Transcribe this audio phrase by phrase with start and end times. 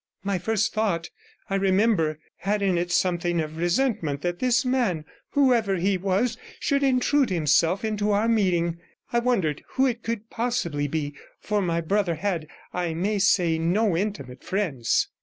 [0.23, 1.11] My first thought,
[1.47, 6.81] I remember, had in it something of resentment that this man, whoever he was, should
[6.81, 8.79] intrude himself into our meeting;
[9.13, 13.95] I wondered who it could possibly be, for my brother had, I may say, no
[13.95, 15.07] intimate friends.